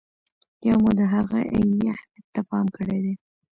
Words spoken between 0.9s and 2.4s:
د هغه عیني اهمیت